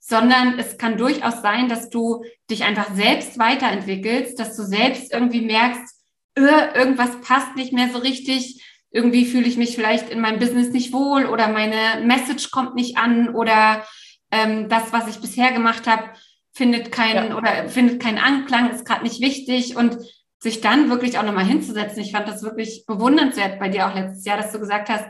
sondern 0.00 0.58
es 0.58 0.76
kann 0.76 0.98
durchaus 0.98 1.40
sein, 1.40 1.68
dass 1.68 1.88
du 1.88 2.24
dich 2.50 2.64
einfach 2.64 2.94
selbst 2.94 3.38
weiterentwickelst, 3.38 4.38
dass 4.38 4.56
du 4.56 4.62
selbst 4.62 5.12
irgendwie 5.12 5.40
merkst, 5.40 5.94
äh, 6.36 6.76
irgendwas 6.76 7.20
passt 7.22 7.56
nicht 7.56 7.72
mehr 7.72 7.88
so 7.90 7.98
richtig, 7.98 8.62
irgendwie 8.90 9.24
fühle 9.24 9.46
ich 9.46 9.56
mich 9.56 9.74
vielleicht 9.74 10.10
in 10.10 10.20
meinem 10.20 10.38
Business 10.38 10.70
nicht 10.70 10.92
wohl 10.92 11.26
oder 11.26 11.48
meine 11.48 12.04
Message 12.04 12.50
kommt 12.50 12.74
nicht 12.74 12.96
an 12.98 13.34
oder 13.34 13.84
ähm, 14.30 14.68
das, 14.68 14.92
was 14.92 15.08
ich 15.08 15.20
bisher 15.20 15.52
gemacht 15.52 15.86
habe, 15.86 16.10
findet 16.52 16.92
keinen 16.92 17.30
ja. 17.30 17.36
oder 17.36 17.68
findet 17.68 18.00
keinen 18.00 18.18
Anklang, 18.18 18.70
ist 18.70 18.84
gerade 18.84 19.02
nicht 19.02 19.20
wichtig 19.20 19.76
und 19.76 19.98
sich 20.38 20.60
dann 20.60 20.90
wirklich 20.90 21.18
auch 21.18 21.22
nochmal 21.22 21.46
hinzusetzen. 21.46 22.02
Ich 22.02 22.12
fand 22.12 22.28
das 22.28 22.42
wirklich 22.42 22.84
bewundernswert 22.86 23.58
bei 23.58 23.68
dir 23.68 23.88
auch 23.88 23.94
letztes 23.94 24.24
Jahr, 24.24 24.36
dass 24.36 24.52
du 24.52 24.60
gesagt 24.60 24.90
hast, 24.90 25.08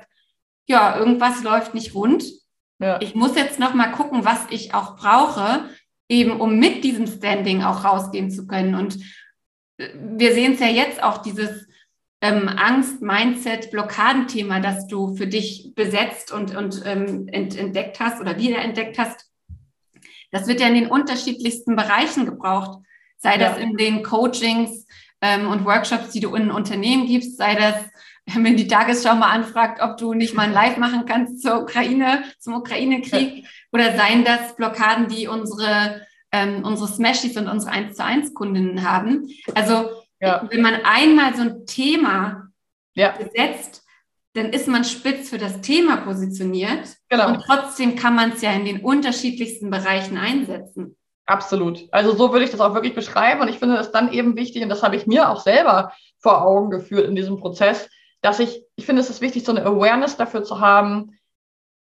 ja, 0.66 0.96
irgendwas 0.96 1.42
läuft 1.42 1.74
nicht 1.74 1.94
rund. 1.94 2.24
Ja. 2.78 3.00
Ich 3.00 3.14
muss 3.14 3.36
jetzt 3.36 3.58
noch 3.58 3.74
mal 3.74 3.92
gucken, 3.92 4.24
was 4.24 4.46
ich 4.50 4.74
auch 4.74 4.96
brauche, 4.96 5.68
eben 6.08 6.40
um 6.40 6.58
mit 6.58 6.84
diesem 6.84 7.06
Standing 7.06 7.62
auch 7.62 7.84
rausgehen 7.84 8.30
zu 8.30 8.46
können. 8.46 8.74
Und 8.74 8.98
äh, 9.78 9.88
wir 9.94 10.32
sehen 10.32 10.54
es 10.54 10.60
ja 10.60 10.68
jetzt 10.68 11.02
auch, 11.02 11.18
dieses 11.18 11.66
ähm, 12.20 12.48
Angst, 12.48 13.02
Mindset, 13.02 13.70
Blockadenthema, 13.70 14.60
das 14.60 14.86
du 14.86 15.14
für 15.14 15.26
dich 15.26 15.72
besetzt 15.74 16.32
und, 16.32 16.56
und 16.56 16.82
ähm, 16.86 17.28
ent, 17.28 17.56
entdeckt 17.56 18.00
hast 18.00 18.20
oder 18.20 18.38
wiederentdeckt 18.38 18.98
hast. 18.98 19.30
Das 20.30 20.46
wird 20.46 20.60
ja 20.60 20.68
in 20.68 20.74
den 20.74 20.90
unterschiedlichsten 20.90 21.76
Bereichen 21.76 22.26
gebraucht. 22.26 22.78
Sei 23.18 23.32
ja. 23.32 23.38
das 23.38 23.58
in 23.58 23.76
den 23.76 24.02
Coachings 24.02 24.86
ähm, 25.24 25.48
und 25.48 25.64
Workshops, 25.64 26.10
die 26.10 26.20
du 26.20 26.34
in 26.34 26.50
Unternehmen 26.50 27.06
gibst, 27.06 27.38
sei 27.38 27.54
das 27.54 27.76
wenn 28.34 28.56
die 28.56 28.68
Tagesschau 28.68 29.14
mal 29.14 29.30
anfragt, 29.30 29.80
ob 29.82 29.96
du 29.96 30.14
nicht 30.14 30.34
mal 30.34 30.44
ein 30.44 30.52
Live 30.52 30.76
machen 30.76 31.04
kannst 31.06 31.42
zur 31.42 31.62
Ukraine, 31.62 32.24
zum 32.38 32.54
Ukraine-Krieg, 32.54 33.46
oder 33.72 33.96
seien 33.96 34.24
das 34.24 34.56
Blockaden, 34.56 35.08
die 35.08 35.28
unsere, 35.28 36.06
ähm, 36.32 36.64
unsere 36.64 36.88
Smashies 36.88 37.36
und 37.36 37.48
unsere 37.48 37.72
1 37.72 37.96
zu 37.96 38.04
1 38.04 38.34
Kundinnen 38.34 38.88
haben. 38.88 39.28
Also, 39.54 39.90
ja. 40.20 40.46
wenn 40.50 40.62
man 40.62 40.74
einmal 40.84 41.34
so 41.34 41.42
ein 41.42 41.66
Thema 41.66 42.48
ja. 42.94 43.10
besetzt, 43.10 43.82
dann 44.34 44.50
ist 44.50 44.68
man 44.68 44.84
spitz 44.84 45.30
für 45.30 45.38
das 45.38 45.60
Thema 45.60 45.98
positioniert. 45.98 46.96
Genau. 47.08 47.28
Und 47.28 47.42
trotzdem 47.42 47.94
kann 47.94 48.14
man 48.14 48.32
es 48.32 48.42
ja 48.42 48.52
in 48.52 48.64
den 48.64 48.80
unterschiedlichsten 48.80 49.70
Bereichen 49.70 50.16
einsetzen. 50.16 50.96
Absolut. 51.26 51.88
Also 51.90 52.14
so 52.14 52.32
würde 52.32 52.44
ich 52.44 52.50
das 52.50 52.60
auch 52.60 52.74
wirklich 52.74 52.94
beschreiben. 52.94 53.40
Und 53.40 53.48
ich 53.48 53.58
finde 53.58 53.76
das 53.76 53.92
dann 53.92 54.12
eben 54.12 54.36
wichtig, 54.36 54.62
und 54.62 54.68
das 54.68 54.82
habe 54.82 54.96
ich 54.96 55.06
mir 55.06 55.30
auch 55.30 55.40
selber 55.40 55.92
vor 56.18 56.42
Augen 56.42 56.70
geführt 56.70 57.06
in 57.06 57.16
diesem 57.16 57.38
Prozess, 57.38 57.88
dass 58.20 58.40
ich, 58.40 58.64
ich 58.76 58.86
finde, 58.86 59.00
es 59.00 59.10
ist 59.10 59.20
wichtig, 59.20 59.44
so 59.44 59.52
eine 59.52 59.64
Awareness 59.64 60.16
dafür 60.16 60.44
zu 60.44 60.60
haben, 60.60 61.18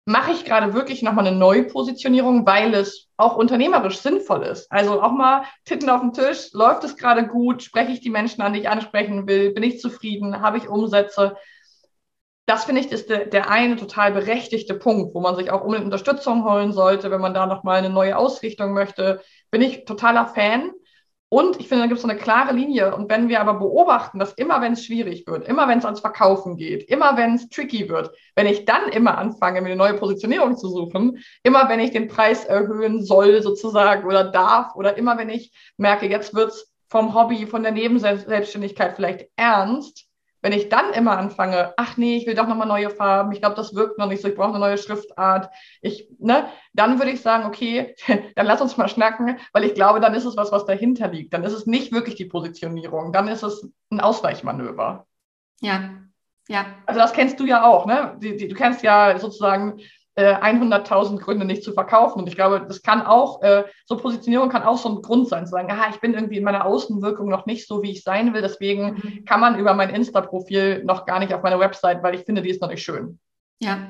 mache 0.05 0.31
ich 0.31 0.43
gerade 0.43 0.74
wirklich 0.74 1.03
nochmal 1.03 1.27
eine 1.27 1.38
Neupositionierung, 1.38 2.46
weil 2.46 2.74
es 2.74 3.08
auch 3.15 3.36
unternehmerisch 3.36 4.00
sinnvoll 4.00 4.43
ist. 4.43 4.72
Also 4.72 5.01
auch 5.01 5.12
mal 5.12 5.43
Titten 5.65 5.89
auf 5.89 6.01
dem 6.01 6.13
Tisch, 6.13 6.51
läuft 6.53 6.84
es 6.84 6.98
gerade 6.98 7.27
gut, 7.27 7.62
spreche 7.62 7.91
ich 7.91 8.01
die 8.01 8.10
Menschen 8.10 8.41
an, 8.41 8.53
die 8.53 8.62
ich 8.62 8.69
ansprechen 8.69 9.27
will, 9.27 9.51
bin 9.53 9.63
ich 9.63 9.79
zufrieden, 9.79 10.41
habe 10.41 10.58
ich 10.58 10.67
Umsätze. 10.67 11.38
Das 12.50 12.65
finde 12.65 12.82
ich 12.82 12.91
ist 12.91 13.12
der, 13.12 13.27
der 13.27 13.51
eine 13.51 13.75
total 13.75 14.12
berechtigte 14.12 14.74
Punkt, 14.74 15.13
wo 15.13 15.22
man 15.22 15.36
sich 15.36 15.51
auch 15.51 15.62
unbedingt 15.62 15.86
Unterstützung 15.86 16.50
holen 16.50 16.74
sollte, 16.74 17.12
wenn 17.12 17.22
man 17.22 17.36
da 17.36 17.46
nochmal 17.46 17.77
eine 17.77 17.91
neue 17.91 18.18
Ausrichtung 18.18 18.74
möchte. 18.74 19.22
Bin 19.51 19.62
ich 19.62 19.86
totaler 19.86 20.25
Fan. 20.25 20.72
Und 21.32 21.60
ich 21.60 21.68
finde, 21.68 21.84
da 21.84 21.88
gibt 21.88 21.98
es 21.98 22.01
so 22.01 22.08
eine 22.08 22.18
klare 22.18 22.56
Linie. 22.56 22.96
Und 22.96 23.08
wenn 23.08 23.29
wir 23.29 23.39
aber 23.39 23.53
beobachten, 23.60 24.18
dass 24.18 24.34
immer, 24.34 24.62
wenn 24.62 24.74
es 24.74 24.84
schwierig 24.84 25.27
wird, 25.27 25.48
immer 25.48 25.68
wenn 25.68 25.77
es 25.77 25.86
ans 25.86 26.00
Verkaufen 26.00 26.58
geht, 26.58 26.89
immer 26.89 27.15
wenn 27.18 27.36
es 27.36 27.50
tricky 27.50 27.88
wird, 27.88 28.10
wenn 28.36 28.48
ich 28.48 28.65
dann 28.65 28.89
immer 28.89 29.20
anfange, 29.20 29.62
mir 29.62 29.68
eine 29.68 29.75
neue 29.75 29.94
Positionierung 29.94 30.58
zu 30.58 30.70
suchen, 30.70 31.20
immer 31.44 31.70
wenn 31.70 31.79
ich 31.79 31.91
den 31.91 32.08
Preis 32.08 32.46
erhöhen 32.46 33.06
soll 33.06 33.44
sozusagen 33.44 34.08
oder 34.08 34.24
darf 34.24 34.74
oder 34.74 34.98
immer 34.98 35.20
wenn 35.20 35.29
ich 35.29 35.51
merke, 35.77 36.08
jetzt 36.08 36.34
wird 36.34 36.50
es 36.50 36.74
vom 36.88 37.13
Hobby, 37.13 37.46
von 37.46 37.62
der 37.62 37.74
Nebenselbstständigkeit 37.74 38.96
vielleicht 38.96 39.27
ernst, 39.36 40.09
wenn 40.41 40.53
ich 40.53 40.69
dann 40.69 40.93
immer 40.93 41.17
anfange, 41.17 41.74
ach 41.77 41.98
nee, 41.98 42.17
ich 42.17 42.27
will 42.27 42.36
doch 42.36 42.48
nochmal 42.48 42.67
neue 42.67 42.89
Farben, 42.89 43.31
ich 43.31 43.39
glaube, 43.39 43.55
das 43.55 43.75
wirkt 43.75 43.98
noch 43.98 44.08
nicht 44.08 44.22
so, 44.22 44.27
ich 44.27 44.36
brauche 44.36 44.50
eine 44.50 44.60
neue 44.60 44.77
Schriftart, 44.77 45.50
ich, 45.81 46.10
ne, 46.19 46.48
dann 46.74 47.00
würde 47.00 47.12
ich 47.12 47.22
sagen, 47.22 47.46
okay, 47.46 47.96
dann 48.36 48.46
lass 48.46 48.62
uns 48.62 48.77
mal 48.77 48.88
schnacken, 48.88 49.38
weil 49.53 49.63
ich 49.63 49.74
glaube, 49.74 50.00
dann 50.00 50.13
ist 50.13 50.25
es 50.25 50.38
was, 50.38 50.51
was 50.51 50.65
dahinter 50.65 51.08
liegt. 51.08 51.34
Dann 51.34 51.43
ist 51.43 51.53
es 51.53 51.65
nicht 51.65 51.91
wirklich 51.91 52.15
die 52.15 52.25
Positionierung, 52.25 53.12
dann 53.12 53.27
ist 53.27 53.43
es 53.43 53.69
ein 53.91 54.00
Ausweichmanöver. 54.00 55.05
Ja, 55.62 55.89
ja. 56.48 56.65
Also 56.86 57.00
das 57.00 57.13
kennst 57.13 57.39
du 57.39 57.46
ja 57.46 57.63
auch, 57.63 57.86
ne? 57.86 58.17
Du 58.19 58.55
kennst 58.55 58.81
ja 58.81 59.17
sozusagen 59.19 59.79
100.000 60.22 61.16
äh, 61.16 61.18
Gründe 61.18 61.46
nicht 61.46 61.64
zu 61.64 61.74
verkaufen. 61.74 62.20
Und 62.20 62.28
ich 62.28 62.36
glaube, 62.36 62.66
das 62.68 62.82
kann 62.82 63.02
auch, 63.02 63.42
äh, 63.42 63.64
so 63.86 63.98
Positionierung 63.98 64.50
kann 64.50 64.64
auch 64.64 64.78
so 64.78 64.90
ein 64.90 65.02
Grund 65.02 65.28
sein, 65.28 65.46
zu 65.46 65.52
sagen, 65.52 65.72
aha, 65.72 65.90
ich 65.92 66.00
bin 66.00 66.14
irgendwie 66.14 66.38
in 66.38 66.44
meiner 66.44 66.66
Außenwirkung 66.66 67.30
noch 67.30 67.46
nicht 67.46 67.68
so, 67.68 67.82
wie 67.84 67.92
ich 67.92 68.04
sein 68.04 68.34
will. 68.34 68.42
Deswegen 68.42 68.94
mhm. 68.94 69.26
kann 69.26 69.40
man 69.40 69.58
über 69.58 69.74
mein 69.74 69.90
Insta-Profil 69.90 70.84
noch 70.84 71.06
gar 71.06 71.20
nicht 71.20 71.34
auf 71.34 71.44
meine 71.44 71.60
Website, 71.60 72.04
weil 72.04 72.16
ich 72.16 72.26
finde, 72.26 72.42
die 72.42 72.50
ist 72.50 72.62
noch 72.62 72.70
nicht 72.70 72.84
schön. 72.84 73.20
Ja, 73.62 73.90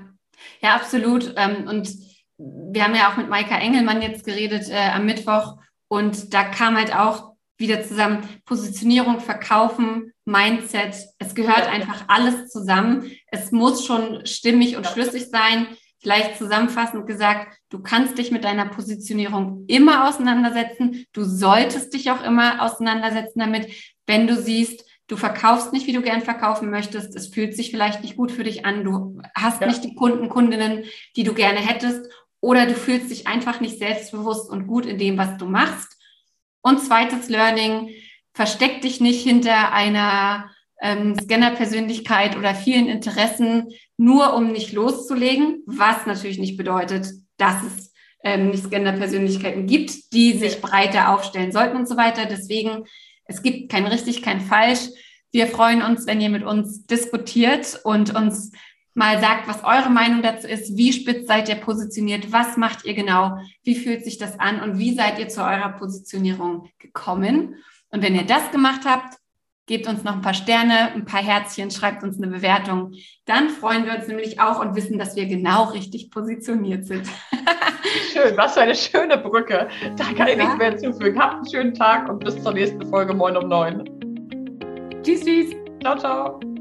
ja, 0.61 0.75
absolut. 0.75 1.33
Ähm, 1.37 1.67
und 1.67 1.89
wir 2.37 2.83
haben 2.83 2.95
ja 2.95 3.11
auch 3.11 3.17
mit 3.17 3.29
Maika 3.29 3.57
Engelmann 3.57 4.01
jetzt 4.01 4.25
geredet 4.25 4.69
äh, 4.69 4.89
am 4.93 5.05
Mittwoch 5.05 5.57
und 5.89 6.33
da 6.33 6.43
kam 6.43 6.77
halt 6.77 6.95
auch 6.95 7.33
wieder 7.57 7.83
zusammen 7.83 8.21
Positionierung, 8.45 9.19
Verkaufen, 9.19 10.13
Mindset. 10.23 10.95
Es 11.17 11.35
gehört 11.35 11.67
einfach 11.67 12.05
alles 12.07 12.49
zusammen. 12.49 13.11
Es 13.27 13.51
muss 13.51 13.85
schon 13.85 14.25
stimmig 14.25 14.77
und 14.77 14.87
schlüssig 14.87 15.29
sein. 15.29 15.67
Vielleicht 16.01 16.37
zusammenfassend 16.37 17.05
gesagt, 17.07 17.57
du 17.69 17.79
kannst 17.79 18.17
dich 18.17 18.31
mit 18.31 18.45
deiner 18.45 18.65
Positionierung 18.65 19.65
immer 19.67 20.07
auseinandersetzen. 20.07 21.05
Du 21.11 21.23
solltest 21.23 21.93
dich 21.93 22.09
auch 22.09 22.23
immer 22.23 22.61
auseinandersetzen 22.61 23.39
damit, 23.39 23.67
wenn 24.07 24.25
du 24.25 24.37
siehst, 24.37 24.85
du 25.07 25.17
verkaufst 25.17 25.73
nicht, 25.73 25.87
wie 25.87 25.93
du 25.93 26.01
gern 26.01 26.21
verkaufen 26.21 26.69
möchtest. 26.69 27.15
Es 27.15 27.27
fühlt 27.27 27.53
sich 27.53 27.71
vielleicht 27.71 28.01
nicht 28.01 28.15
gut 28.15 28.31
für 28.31 28.45
dich 28.45 28.65
an. 28.65 28.85
Du 28.85 29.21
hast 29.35 29.59
ja. 29.59 29.67
nicht 29.67 29.83
die 29.83 29.93
Kunden, 29.93 30.29
Kundinnen, 30.29 30.85
die 31.17 31.23
du 31.23 31.33
gerne 31.33 31.59
hättest. 31.59 32.09
Oder 32.39 32.65
du 32.65 32.75
fühlst 32.75 33.11
dich 33.11 33.27
einfach 33.27 33.59
nicht 33.59 33.77
selbstbewusst 33.77 34.49
und 34.49 34.67
gut 34.67 34.85
in 34.85 34.97
dem, 34.97 35.17
was 35.17 35.37
du 35.37 35.45
machst. 35.45 35.97
Und 36.61 36.79
zweites 36.79 37.27
Learning, 37.27 37.89
versteck 38.33 38.81
dich 38.81 39.01
nicht 39.01 39.23
hinter 39.23 39.73
einer 39.73 40.49
ähm, 40.81 41.15
Scanner-Persönlichkeit 41.19 42.37
oder 42.37 42.55
vielen 42.55 42.87
Interessen, 42.87 43.67
nur 43.97 44.33
um 44.33 44.51
nicht 44.51 44.73
loszulegen, 44.73 45.63
was 45.65 46.05
natürlich 46.05 46.39
nicht 46.39 46.57
bedeutet, 46.57 47.07
dass 47.37 47.63
es 47.63 47.93
ähm, 48.23 48.49
nicht 48.49 48.63
Scanner-Persönlichkeiten 48.63 49.65
gibt, 49.65 50.13
die 50.13 50.33
sich 50.37 50.61
breiter 50.61 51.13
aufstellen 51.13 51.51
sollten 51.51 51.77
und 51.77 51.87
so 51.87 51.97
weiter. 51.97 52.25
Deswegen, 52.25 52.85
es 53.25 53.41
gibt 53.41 53.71
kein 53.71 53.87
richtig, 53.87 54.21
kein 54.21 54.41
falsch. 54.41 54.89
Wir 55.31 55.47
freuen 55.47 55.81
uns, 55.81 56.07
wenn 56.07 56.21
ihr 56.21 56.29
mit 56.29 56.43
uns 56.43 56.85
diskutiert 56.85 57.79
und 57.83 58.15
uns 58.15 58.51
mal 58.95 59.19
sagt, 59.21 59.47
was 59.47 59.63
eure 59.63 59.89
Meinung 59.89 60.21
dazu 60.21 60.47
ist. 60.47 60.75
Wie 60.75 60.91
spitz 60.91 61.27
seid 61.27 61.47
ihr 61.47 61.55
positioniert? 61.55 62.31
Was 62.31 62.57
macht 62.57 62.85
ihr 62.85 62.93
genau? 62.93 63.37
Wie 63.63 63.75
fühlt 63.75 64.03
sich 64.03 64.17
das 64.17 64.39
an? 64.39 64.61
Und 64.61 64.79
wie 64.79 64.93
seid 64.95 65.19
ihr 65.19 65.29
zu 65.29 65.41
eurer 65.41 65.69
Positionierung 65.69 66.69
gekommen? 66.79 67.55
Und 67.91 68.01
wenn 68.01 68.15
ihr 68.15 68.25
das 68.25 68.51
gemacht 68.51 68.81
habt, 68.85 69.17
gebt 69.69 69.87
uns 69.87 70.03
noch 70.03 70.13
ein 70.13 70.21
paar 70.21 70.33
Sterne, 70.33 70.91
ein 70.95 71.05
paar 71.05 71.21
Herzchen, 71.21 71.69
schreibt 71.69 72.01
uns 72.03 72.17
eine 72.17 72.27
Bewertung. 72.27 72.93
Dann 73.25 73.49
freuen 73.49 73.85
wir 73.85 73.93
uns 73.93 74.07
nämlich 74.07 74.41
auch 74.41 74.59
und 74.59 74.75
wissen, 74.75 74.97
dass 74.97 75.15
wir 75.15 75.27
genau 75.27 75.65
richtig 75.65 76.09
positioniert 76.09 76.85
sind. 76.85 77.07
Schön, 78.11 78.35
was 78.35 78.55
für 78.55 78.61
eine 78.61 78.75
schöne 78.75 79.17
Brücke. 79.17 79.69
Da 79.95 80.05
kann 80.17 80.27
ich 80.27 80.37
ja. 80.37 80.43
nichts 80.43 80.57
mehr 80.57 80.71
hinzufügen. 80.71 81.19
Habt 81.19 81.35
einen 81.35 81.49
schönen 81.49 81.73
Tag 81.75 82.09
und 82.09 82.23
bis 82.23 82.41
zur 82.41 82.53
nächsten 82.53 82.85
Folge 82.87 83.13
Moin 83.13 83.37
um 83.37 83.47
neun. 83.47 83.83
Tschüss, 85.03 85.23
tschüss. 85.23 85.55
Ciao, 85.81 85.95
ciao. 85.95 86.58